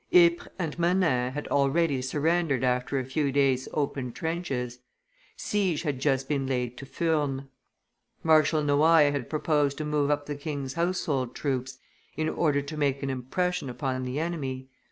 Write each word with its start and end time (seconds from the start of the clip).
Ypres 0.11 0.47
and 0.57 0.79
Menin 0.79 1.31
had 1.33 1.47
already 1.49 2.01
surrendered 2.01 2.63
after 2.63 2.97
a 2.97 3.05
few 3.05 3.31
days' 3.31 3.67
open 3.71 4.11
trenches; 4.13 4.79
siege 5.37 5.83
had 5.83 5.99
just 5.99 6.27
been 6.27 6.47
laid 6.47 6.75
to 6.79 6.87
Furnes. 6.87 7.43
Marshal 8.23 8.63
Noailles 8.63 9.11
had 9.11 9.29
proposed 9.29 9.77
to 9.77 9.85
move 9.85 10.09
up 10.09 10.25
the 10.25 10.33
king's 10.33 10.73
household 10.73 11.35
troops 11.35 11.77
in 12.17 12.27
order 12.27 12.63
to 12.63 12.75
make 12.77 13.03
an 13.03 13.11
impression 13.11 13.69
upon 13.69 14.01
the 14.01 14.17
enemy. 14.19 14.69